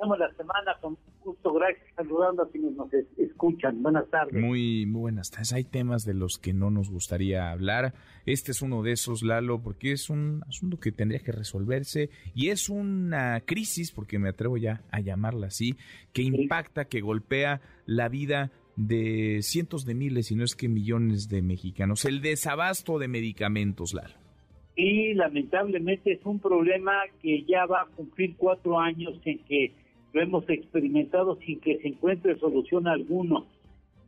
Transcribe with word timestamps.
estamos 0.00 0.18
la 0.18 0.32
semana 0.32 0.78
con 0.80 0.96
gusto, 1.22 1.52
gracias, 1.52 1.86
saludando 1.94 2.42
a 2.42 2.50
quienes 2.50 2.72
nos 2.72 2.88
escuchan. 3.18 3.82
Buenas 3.82 4.08
tardes. 4.08 4.42
Muy, 4.42 4.86
muy 4.86 5.00
buenas 5.02 5.30
tardes. 5.30 5.52
Hay 5.52 5.64
temas 5.64 6.06
de 6.06 6.14
los 6.14 6.38
que 6.38 6.54
no 6.54 6.70
nos 6.70 6.88
gustaría 6.88 7.50
hablar. 7.50 7.92
Este 8.24 8.52
es 8.52 8.62
uno 8.62 8.82
de 8.82 8.92
esos, 8.92 9.22
Lalo, 9.22 9.60
porque 9.60 9.92
es 9.92 10.08
un 10.08 10.42
asunto 10.48 10.80
que 10.80 10.90
tendría 10.90 11.20
que 11.20 11.32
resolverse 11.32 12.08
y 12.34 12.48
es 12.48 12.70
una 12.70 13.42
crisis, 13.44 13.92
porque 13.92 14.18
me 14.18 14.30
atrevo 14.30 14.56
ya 14.56 14.80
a 14.90 15.00
llamarla 15.00 15.48
así, 15.48 15.76
que 16.14 16.22
impacta, 16.22 16.86
que 16.86 17.02
golpea 17.02 17.60
la 17.84 18.08
vida 18.08 18.50
de 18.76 19.40
cientos 19.42 19.84
de 19.84 19.94
miles, 19.94 20.30
y 20.30 20.34
no 20.34 20.44
es 20.44 20.56
que 20.56 20.70
millones 20.70 21.28
de 21.28 21.42
mexicanos. 21.42 22.06
El 22.06 22.22
desabasto 22.22 22.98
de 22.98 23.08
medicamentos, 23.08 23.92
Lalo. 23.92 24.14
Y 24.76 25.12
lamentablemente 25.12 26.12
es 26.12 26.24
un 26.24 26.38
problema 26.38 27.02
que 27.20 27.44
ya 27.44 27.66
va 27.66 27.82
a 27.82 27.86
cumplir 27.94 28.34
cuatro 28.38 28.78
años 28.78 29.20
en 29.26 29.38
que 29.40 29.74
lo 30.12 30.22
hemos 30.22 30.48
experimentado 30.48 31.36
sin 31.46 31.60
que 31.60 31.78
se 31.78 31.88
encuentre 31.88 32.38
solución 32.38 32.88
alguna. 32.88 33.44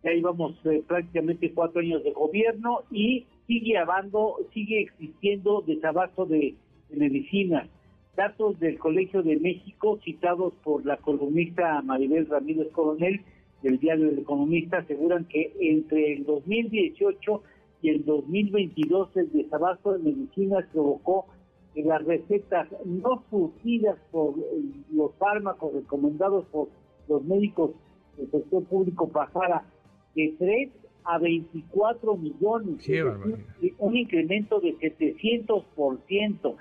Ya 0.02 0.12
íbamos 0.12 0.54
eh, 0.64 0.82
prácticamente 0.86 1.52
cuatro 1.52 1.80
años 1.80 2.02
de 2.02 2.12
gobierno 2.12 2.80
y 2.90 3.26
sigue 3.46 3.78
habiendo, 3.78 4.36
sigue 4.52 4.80
existiendo 4.80 5.62
desabasto 5.62 6.26
de, 6.26 6.54
de 6.88 6.96
medicina. 6.96 7.68
Datos 8.16 8.58
del 8.60 8.78
Colegio 8.78 9.22
de 9.22 9.38
México 9.38 9.98
citados 10.04 10.54
por 10.64 10.84
la 10.84 10.96
columnista 10.98 11.80
Maribel 11.82 12.26
Ramírez 12.26 12.70
Coronel 12.72 13.22
del 13.62 13.78
diario 13.78 14.08
El 14.08 14.18
Economista 14.18 14.78
aseguran 14.78 15.24
que 15.26 15.52
entre 15.60 16.14
el 16.14 16.24
2018 16.24 17.42
y 17.80 17.88
el 17.88 18.04
2022 18.04 19.16
el 19.16 19.32
desabasto 19.32 19.92
de 19.92 19.98
medicinas 20.00 20.64
provocó 20.72 21.26
que 21.74 21.82
las 21.82 22.04
recetas 22.04 22.68
no 22.84 23.24
surtidas 23.30 23.96
por 24.10 24.34
eh, 24.38 24.42
los 24.92 25.14
fármacos 25.16 25.72
recomendados 25.74 26.44
por 26.46 26.68
los 27.08 27.24
médicos 27.24 27.72
del 28.16 28.30
sector 28.30 28.64
público 28.64 29.08
pasara 29.08 29.64
de 30.14 30.34
3 30.38 30.70
a 31.04 31.18
24 31.18 32.16
millones. 32.16 32.78
Decir, 32.78 33.06
un 33.78 33.96
incremento 33.96 34.60
de 34.60 34.76
700%. 34.76 36.56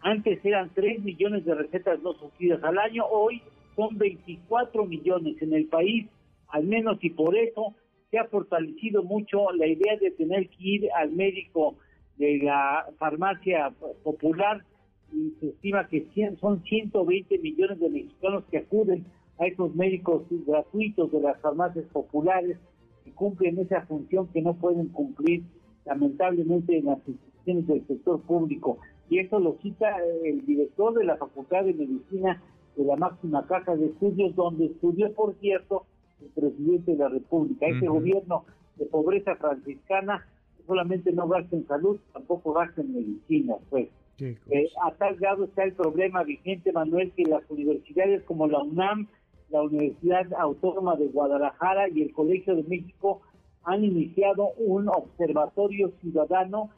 Antes 0.00 0.44
eran 0.44 0.70
3 0.74 1.02
millones 1.02 1.44
de 1.44 1.54
recetas 1.54 2.02
no 2.02 2.12
surtidas 2.14 2.62
al 2.62 2.78
año, 2.78 3.04
hoy 3.06 3.42
son 3.76 3.96
24 3.96 4.84
millones 4.84 5.40
en 5.40 5.54
el 5.54 5.66
país, 5.66 6.06
al 6.48 6.64
menos 6.64 6.98
y 7.02 7.10
por 7.10 7.36
eso 7.36 7.74
se 8.10 8.18
ha 8.18 8.24
fortalecido 8.26 9.02
mucho 9.02 9.50
la 9.52 9.66
idea 9.66 9.96
de 9.96 10.10
tener 10.10 10.48
que 10.48 10.56
ir 10.60 10.88
al 10.92 11.10
médico 11.12 11.76
de 12.18 12.38
la 12.38 12.86
farmacia 12.98 13.72
popular 14.02 14.64
y 15.12 15.30
se 15.40 15.48
estima 15.48 15.88
que 15.88 16.06
100 16.14 16.38
son 16.38 16.62
120 16.62 17.38
millones 17.38 17.78
de 17.78 17.90
mexicanos 17.90 18.44
que 18.50 18.58
acuden 18.58 19.04
a 19.38 19.46
esos 19.46 19.74
médicos 19.74 20.22
gratuitos 20.46 21.10
de 21.12 21.20
las 21.20 21.40
farmacias 21.40 21.84
populares 21.86 22.58
que 23.04 23.12
cumplen 23.12 23.58
esa 23.58 23.82
función 23.82 24.28
que 24.28 24.42
no 24.42 24.54
pueden 24.54 24.88
cumplir 24.88 25.42
lamentablemente 25.84 26.78
en 26.78 26.86
las 26.86 26.98
instituciones 27.06 27.66
del 27.66 27.86
sector 27.86 28.20
público. 28.22 28.78
Y 29.10 29.18
eso 29.18 29.38
lo 29.38 29.58
cita 29.60 29.96
el 30.24 30.44
director 30.46 30.94
de 30.94 31.04
la 31.04 31.16
Facultad 31.16 31.64
de 31.64 31.74
Medicina 31.74 32.42
de 32.76 32.84
la 32.84 32.96
máxima 32.96 33.46
casa 33.46 33.76
de 33.76 33.86
estudios, 33.86 34.34
donde 34.34 34.66
estudió, 34.66 35.12
por 35.12 35.34
cierto, 35.36 35.84
el 36.20 36.28
presidente 36.28 36.92
de 36.92 36.98
la 36.98 37.08
República. 37.08 37.66
Este 37.66 37.86
gobierno 37.86 38.44
de 38.76 38.86
pobreza 38.86 39.36
franciscana 39.36 40.26
solamente 40.66 41.12
no 41.12 41.28
gasta 41.28 41.56
en 41.56 41.66
salud, 41.66 41.98
tampoco 42.12 42.52
gasta 42.52 42.80
en 42.80 42.94
medicina, 42.94 43.54
pues. 43.70 43.88
Eh, 44.20 44.68
a 44.84 44.92
tal 44.92 45.16
grado 45.16 45.44
está 45.44 45.64
el 45.64 45.72
problema 45.72 46.22
vigente, 46.22 46.72
Manuel, 46.72 47.12
que 47.16 47.24
las 47.24 47.42
universidades 47.50 48.22
como 48.22 48.46
la 48.46 48.62
UNAM, 48.62 49.08
la 49.50 49.62
Universidad 49.62 50.32
Autónoma 50.34 50.96
de 50.96 51.08
Guadalajara 51.08 51.88
y 51.88 52.02
el 52.02 52.12
Colegio 52.12 52.54
de 52.54 52.62
México 52.62 53.22
han 53.64 53.84
iniciado 53.84 54.50
un 54.58 54.88
observatorio 54.88 55.92
ciudadano 56.00 56.70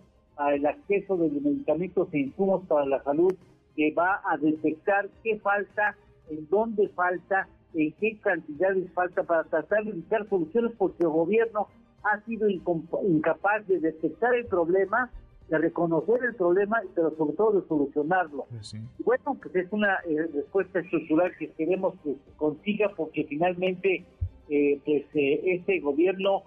el 0.53 0.67
acceso 0.67 1.17
de 1.17 1.31
los 1.31 1.43
medicamentos 1.43 2.09
e 2.13 2.19
insumos 2.19 2.67
para 2.67 2.85
la 2.87 3.03
salud 3.03 3.35
que 3.75 3.93
va 3.93 4.21
a 4.31 4.37
detectar 4.37 5.09
qué 5.23 5.39
falta, 5.39 5.97
en 6.31 6.49
dónde 6.49 6.89
falta, 6.89 7.49
en 7.77 7.93
qué 7.93 8.19
cantidades 8.21 8.91
falta 8.93 9.23
para 9.23 9.45
tratar 9.45 9.85
de 9.85 9.93
buscar 9.93 10.29
soluciones 10.29 10.73
porque 10.79 11.03
el 11.05 11.11
gobierno 11.11 11.69
ha 12.03 12.21
sido 12.25 12.49
incapaz 12.49 13.67
de 13.69 13.81
detectar 13.81 14.35
el 14.35 14.47
problema, 14.47 15.11
de 15.49 15.59
reconocer 15.59 16.23
el 16.25 16.35
problema, 16.35 16.81
pero 16.95 17.15
sobre 17.17 17.37
todo 17.37 17.61
de 17.61 17.69
solucionarlo. 17.69 18.47
Pues 18.51 18.67
sí. 18.69 18.79
Bueno, 19.05 19.37
pues 19.43 19.55
es 19.55 19.73
una 19.73 19.95
eh, 20.09 20.27
respuesta 20.35 20.81
estructural 20.81 21.33
que 21.39 21.51
queremos 21.53 21.95
que 22.03 22.15
se 22.15 22.37
consiga 22.37 22.91
porque 22.97 23.25
finalmente 23.25 24.05
eh, 24.49 24.81
pues 24.85 25.05
eh, 25.15 25.41
este 25.55 25.81
gobierno 25.81 26.43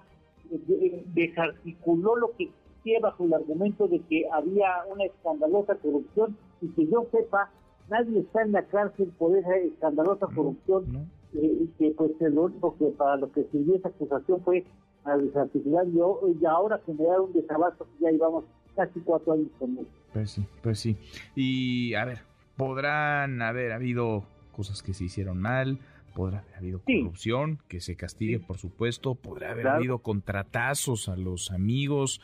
eh, 0.51 0.59
de- 0.67 1.03
desarticuló 1.13 2.15
lo 2.15 2.31
que 2.37 2.45
existía 2.45 2.99
bajo 3.01 3.25
el 3.25 3.33
argumento 3.33 3.87
de 3.87 3.99
que 4.01 4.23
había 4.31 4.67
una 4.91 5.05
escandalosa 5.05 5.75
corrupción 5.75 6.37
y 6.61 6.67
que 6.69 6.87
yo 6.87 7.05
sepa, 7.11 7.51
nadie 7.89 8.19
está 8.19 8.41
en 8.43 8.53
la 8.53 8.63
cárcel 8.63 9.11
por 9.17 9.37
esa 9.37 9.55
escandalosa 9.57 10.27
corrupción 10.33 10.85
¿No? 10.91 11.05
Eh, 11.35 11.65
que 11.77 11.91
pues 11.91 12.11
lo 12.19 12.43
único 12.43 12.77
que 12.77 12.85
para 12.97 13.17
lo 13.17 13.31
que 13.31 13.43
sirvió 13.51 13.75
esa 13.75 13.89
acusación 13.89 14.41
fue 14.43 14.65
a 15.05 15.15
desarticular 15.17 15.85
y, 15.87 15.97
y 16.41 16.45
ahora 16.45 16.79
generar 16.85 17.21
un 17.21 17.33
desabasto 17.33 17.85
que 17.85 18.03
ya 18.05 18.11
llevamos 18.11 18.45
casi 18.75 18.99
cuatro 19.01 19.33
años 19.33 19.47
con 19.57 19.77
él. 19.77 19.87
Pues 20.13 20.31
sí, 20.31 20.45
pues 20.61 20.79
sí. 20.79 20.97
Y 21.35 21.93
a 21.95 22.05
ver, 22.05 22.19
podrán 22.57 23.41
haber 23.41 23.71
habido 23.71 24.23
cosas 24.51 24.83
que 24.83 24.93
se 24.93 25.05
hicieron 25.05 25.39
mal, 25.39 25.79
podrá 26.15 26.39
haber 26.39 26.55
habido 26.55 26.81
Sí. 26.85 26.99
corrupción, 27.01 27.59
que 27.67 27.79
se 27.79 27.95
castigue, 27.95 28.39
Sí. 28.39 28.43
por 28.45 28.57
supuesto, 28.57 29.15
podrá 29.15 29.51
haber 29.51 29.63
Claro. 29.63 29.77
habido 29.77 29.99
contratazos 29.99 31.07
a 31.09 31.15
los 31.15 31.51
amigos. 31.51 32.21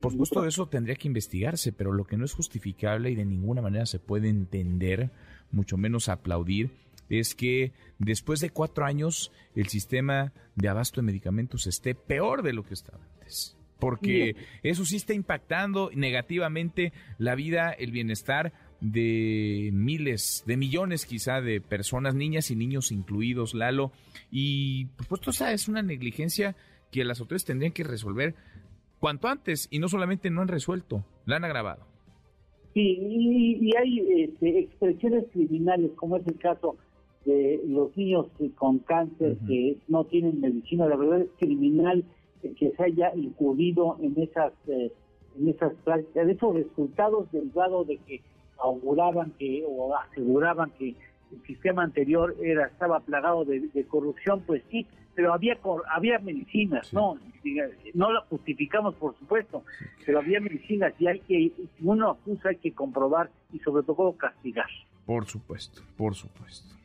Por 0.00 0.12
supuesto, 0.12 0.44
eso 0.44 0.66
tendría 0.66 0.96
que 0.96 1.08
investigarse, 1.08 1.72
pero 1.72 1.92
lo 1.92 2.04
que 2.04 2.16
no 2.16 2.24
es 2.24 2.34
justificable 2.34 3.10
y 3.10 3.14
de 3.14 3.24
ninguna 3.24 3.62
manera 3.62 3.86
se 3.86 3.98
puede 4.00 4.28
entender, 4.28 5.10
mucho 5.52 5.76
menos 5.76 6.08
aplaudir, 6.08 6.70
es 7.08 7.34
que 7.34 7.72
después 7.98 8.40
de 8.40 8.50
cuatro 8.50 8.84
años 8.84 9.32
el 9.54 9.68
sistema 9.68 10.32
de 10.54 10.68
abasto 10.68 11.00
de 11.00 11.06
medicamentos 11.06 11.66
esté 11.66 11.94
peor 11.94 12.42
de 12.42 12.52
lo 12.52 12.64
que 12.64 12.74
estaba 12.74 13.04
antes. 13.04 13.56
Porque 13.78 14.36
eso 14.62 14.84
sí 14.84 14.94
está 14.94 15.12
impactando 15.12 15.90
negativamente 15.92 16.92
la 17.18 17.34
vida, 17.34 17.72
el 17.72 17.90
bienestar 17.90 18.52
de 18.80 19.70
miles, 19.72 20.44
de 20.46 20.56
millones 20.56 21.04
quizá 21.04 21.40
de 21.40 21.60
personas, 21.60 22.14
niñas 22.14 22.50
y 22.50 22.56
niños 22.56 22.92
incluidos, 22.92 23.54
Lalo. 23.54 23.90
Y 24.30 24.86
por 24.86 25.04
supuesto 25.04 25.30
esa 25.30 25.52
es 25.52 25.68
una 25.68 25.82
negligencia 25.82 26.54
que 26.92 27.04
las 27.04 27.20
autoridades 27.20 27.44
tendrían 27.44 27.72
que 27.72 27.82
resolver 27.82 28.36
cuanto 29.00 29.26
antes 29.26 29.66
y 29.70 29.80
no 29.80 29.88
solamente 29.88 30.30
no 30.30 30.42
han 30.42 30.48
resuelto, 30.48 31.04
la 31.26 31.36
han 31.36 31.44
agravado. 31.44 31.84
Sí, 32.74 32.98
y, 33.00 33.68
y 33.68 33.76
hay 33.76 34.24
este, 34.24 34.60
expresiones 34.60 35.24
criminales, 35.32 35.90
como 35.96 36.16
es 36.16 36.26
el 36.26 36.38
caso 36.38 36.76
de 37.24 37.60
los 37.66 37.96
niños 37.96 38.26
con 38.56 38.78
cáncer 38.80 39.36
que 39.46 39.76
no 39.88 40.04
tienen 40.04 40.40
medicina. 40.40 40.86
La 40.86 40.96
verdad 40.96 41.20
es 41.22 41.28
criminal 41.38 42.04
que 42.42 42.72
se 42.76 42.82
haya 42.82 43.14
incurrido 43.14 43.96
en 44.00 44.20
esas 44.20 44.52
eh, 44.66 44.92
en 45.38 45.48
esas 45.48 45.72
prácticas, 45.84 46.26
de 46.26 46.32
esos 46.32 46.54
resultados 46.54 47.30
derivados 47.32 47.86
de 47.86 47.96
que 47.98 48.20
auguraban 48.58 49.32
que 49.38 49.64
o 49.66 49.94
aseguraban 49.96 50.70
que 50.78 50.90
el 50.90 51.42
sistema 51.46 51.82
anterior 51.82 52.36
era 52.42 52.66
estaba 52.66 53.00
plagado 53.00 53.44
de, 53.44 53.60
de 53.60 53.84
corrupción, 53.86 54.42
pues 54.46 54.62
sí, 54.70 54.86
pero 55.14 55.32
había 55.32 55.58
había 55.94 56.18
medicinas, 56.18 56.86
Sí. 56.88 56.96
no 56.96 57.16
no 57.94 58.12
la 58.12 58.20
justificamos 58.22 58.94
por 58.96 59.16
supuesto, 59.18 59.64
pero 60.06 60.18
había 60.20 60.38
medicinas 60.40 60.92
y 61.00 61.06
hay 61.08 61.18
que 61.20 61.50
si 61.56 61.68
uno 61.82 62.10
acusa 62.10 62.50
hay 62.50 62.56
que 62.56 62.72
comprobar 62.72 63.30
y 63.52 63.58
sobre 63.60 63.82
todo 63.84 64.12
castigar. 64.12 64.68
Por 65.06 65.26
supuesto, 65.26 65.82
por 65.96 66.14
supuesto. 66.14 66.76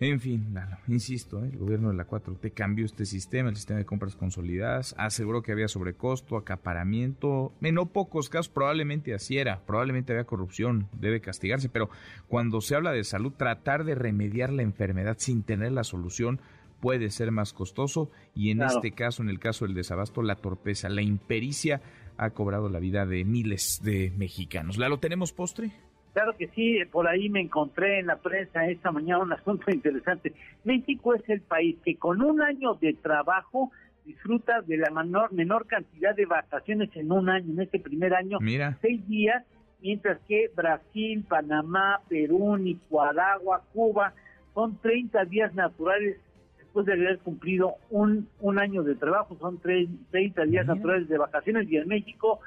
En 0.00 0.18
fin, 0.18 0.48
Lalo, 0.52 0.78
insisto, 0.88 1.44
¿eh? 1.44 1.50
el 1.52 1.58
gobierno 1.58 1.90
de 1.90 1.94
la 1.94 2.08
4T 2.08 2.52
cambió 2.54 2.84
este 2.84 3.06
sistema, 3.06 3.50
el 3.50 3.54
sistema 3.54 3.78
de 3.78 3.84
compras 3.86 4.16
consolidadas, 4.16 4.96
aseguró 4.98 5.42
que 5.42 5.52
había 5.52 5.68
sobrecosto, 5.68 6.36
acaparamiento, 6.36 7.52
en 7.60 7.76
no 7.76 7.86
pocos 7.86 8.28
casos 8.28 8.48
probablemente 8.48 9.14
así 9.14 9.38
era, 9.38 9.60
probablemente 9.64 10.12
había 10.12 10.24
corrupción, 10.24 10.88
debe 10.98 11.20
castigarse, 11.20 11.68
pero 11.68 11.88
cuando 12.26 12.60
se 12.60 12.74
habla 12.74 12.90
de 12.90 13.04
salud, 13.04 13.32
tratar 13.36 13.84
de 13.84 13.94
remediar 13.94 14.52
la 14.52 14.62
enfermedad 14.62 15.18
sin 15.20 15.44
tener 15.44 15.70
la 15.70 15.84
solución 15.84 16.40
puede 16.80 17.10
ser 17.10 17.30
más 17.30 17.52
costoso 17.52 18.10
y 18.34 18.50
en 18.50 18.58
Claro. 18.58 18.72
este 18.74 18.90
caso, 18.90 19.22
en 19.22 19.28
el 19.28 19.38
caso 19.38 19.66
del 19.66 19.74
desabasto, 19.74 20.20
la 20.22 20.34
torpeza, 20.34 20.88
la 20.88 21.02
impericia 21.02 21.80
ha 22.16 22.30
cobrado 22.30 22.68
la 22.68 22.80
vida 22.80 23.06
de 23.06 23.24
miles 23.24 23.78
de 23.84 24.12
mexicanos. 24.16 24.78
¿Lalo, 24.78 24.98
tenemos 24.98 25.32
postre? 25.32 25.70
Claro 26.12 26.36
que 26.36 26.48
sí, 26.48 26.78
por 26.90 27.08
ahí 27.08 27.30
me 27.30 27.40
encontré 27.40 27.98
en 28.00 28.06
la 28.06 28.16
prensa 28.16 28.66
esta 28.66 28.92
mañana 28.92 29.22
un 29.22 29.32
asunto 29.32 29.70
interesante. 29.72 30.34
México 30.64 31.14
es 31.14 31.26
el 31.28 31.40
país 31.40 31.76
que 31.84 31.96
con 31.96 32.22
un 32.22 32.42
año 32.42 32.74
de 32.74 32.92
trabajo 32.94 33.70
disfruta 34.04 34.60
de 34.62 34.76
la 34.76 34.90
menor, 34.90 35.32
menor 35.32 35.66
cantidad 35.66 36.14
de 36.14 36.26
vacaciones 36.26 36.90
en 36.96 37.12
un 37.12 37.28
año, 37.28 37.52
en 37.52 37.60
este 37.60 37.78
primer 37.78 38.14
año, 38.14 38.38
Mira. 38.40 38.76
seis 38.82 39.06
días, 39.08 39.44
mientras 39.80 40.18
que 40.28 40.50
Brasil, 40.54 41.24
Panamá, 41.28 42.00
Perú, 42.08 42.56
Nicaragua, 42.56 43.62
Cuba 43.72 44.12
son 44.54 44.76
30 44.80 45.24
días 45.26 45.54
naturales 45.54 46.18
después 46.58 46.84
de 46.84 46.92
haber 46.94 47.18
cumplido 47.20 47.76
un, 47.90 48.28
un 48.40 48.58
año 48.58 48.82
de 48.82 48.96
trabajo, 48.96 49.36
son 49.40 49.58
tres, 49.60 49.88
30 50.10 50.42
días 50.44 50.64
Mira. 50.64 50.74
naturales 50.74 51.08
de 51.08 51.18
vacaciones 51.18 51.70
y 51.70 51.76
en 51.76 51.88
México 51.88 52.40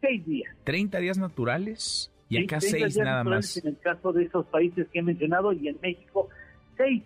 seis 0.00 0.24
días. 0.26 0.54
30 0.64 0.98
días 0.98 1.18
naturales 1.18 2.12
y 2.28 2.36
Sí, 2.36 2.44
acá 2.44 2.58
30 2.58 2.78
seis 2.78 2.96
nada 2.98 3.24
más. 3.24 3.56
En 3.58 3.68
el 3.68 3.78
caso 3.78 4.12
de 4.12 4.24
esos 4.24 4.46
países 4.46 4.86
que 4.92 4.98
he 4.98 5.02
mencionado 5.02 5.52
y 5.52 5.68
en 5.68 5.78
México 5.82 6.28
seis. 6.76 7.02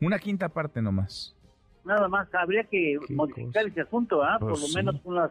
Una 0.00 0.18
quinta 0.18 0.48
parte 0.48 0.80
nomás. 0.80 1.34
Nada 1.84 2.08
más, 2.08 2.28
habría 2.34 2.64
que 2.64 2.96
modificar 3.10 3.62
cosa. 3.64 3.68
ese 3.68 3.80
asunto, 3.82 4.22
¿ah? 4.22 4.36
Pues 4.38 4.50
por 4.52 4.60
lo 4.60 4.66
sí. 4.66 4.76
menos 4.76 4.96
unas 5.04 5.30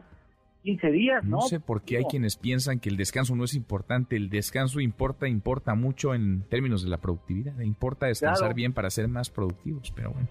15 0.63 0.91
días, 0.91 1.23
¿no? 1.23 1.37
No 1.37 1.41
sé 1.43 1.59
por 1.59 1.83
qué 1.83 1.97
hay 1.97 2.03
quienes 2.05 2.35
piensan 2.35 2.79
que 2.79 2.89
el 2.89 2.97
descanso 2.97 3.35
no 3.35 3.43
es 3.45 3.53
importante. 3.53 4.15
El 4.15 4.29
descanso 4.29 4.79
importa, 4.79 5.27
importa 5.27 5.73
mucho 5.75 6.13
en 6.13 6.41
términos 6.49 6.83
de 6.83 6.89
la 6.89 6.97
productividad. 6.97 7.57
Importa 7.61 8.07
descansar 8.07 8.39
Claro. 8.47 8.55
bien 8.55 8.73
para 8.73 8.89
ser 8.89 9.07
más 9.07 9.29
productivos, 9.29 9.91
pero 9.95 10.11
bueno. 10.11 10.27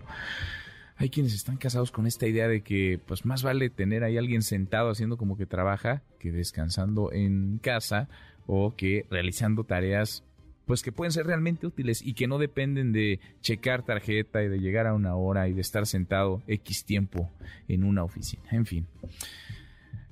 Hay 0.97 1.11
quienes 1.11 1.33
están 1.35 1.57
casados 1.57 1.93
con 1.93 2.07
esta 2.09 2.27
idea 2.27 2.49
de 2.49 2.63
que 2.63 3.01
pues 3.07 3.25
más 3.25 3.45
vale 3.45 3.71
tener 3.71 4.03
ahí 4.03 4.19
alguien 4.19 4.43
sentado 4.43 4.91
haciendo 4.91 5.17
como 5.17 5.37
que 5.37 5.47
trabaja 5.47 6.03
que 6.19 6.33
descansando 6.33 7.13
en 7.13 7.59
casa 7.59 8.09
o 8.49 8.75
que 8.75 9.07
realizando 9.11 9.63
tareas 9.63 10.25
pues 10.67 10.83
que 10.83 10.93
pueden 10.93 11.13
ser 11.13 11.27
realmente 11.27 11.67
útiles 11.67 12.03
y 12.05 12.13
que 12.13 12.27
no 12.27 12.37
dependen 12.37 12.93
de 12.93 13.21
checar 13.41 13.85
tarjeta 13.85 14.43
y 14.43 14.49
de 14.49 14.59
llegar 14.59 14.87
a 14.87 14.93
una 14.93 15.17
hora 15.17 15.49
y 15.49 15.55
de 15.55 15.63
estar 15.63 15.87
sentado 15.87 16.43
X 16.47 16.85
tiempo 16.85 17.31
en 17.69 17.85
una 17.85 18.05
oficina. 18.05 18.43
En 18.51 18.67
fin. 18.67 18.87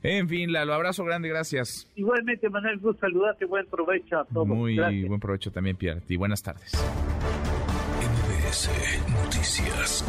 En 0.02 0.28
fin, 0.28 0.52
Lalo, 0.52 0.72
abrazo 0.72 1.04
grande, 1.04 1.28
gracias. 1.28 1.90
Igualmente, 1.94 2.48
Manuel, 2.48 2.78
gusto 2.78 3.00
saludarte, 3.00 3.44
buen 3.44 3.66
provecho 3.66 4.20
a 4.20 4.24
todos. 4.24 4.46
Muy 4.46 4.76
Gracias. 4.76 5.08
buen 5.08 5.20
provecho 5.20 5.50
también, 5.50 5.76
Pierre. 5.76 6.00
Y 6.08 6.16
buenas 6.16 6.42
tardes. 6.42 6.72
MBS 8.00 8.70
Noticias. 9.24 10.04